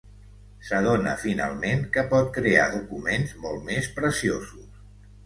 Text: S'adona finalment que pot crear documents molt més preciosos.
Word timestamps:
S'adona 0.69 1.11
finalment 1.23 1.83
que 1.97 2.03
pot 2.13 2.31
crear 2.37 2.63
documents 2.77 3.35
molt 3.45 3.69
més 3.69 3.91
preciosos. 3.99 4.65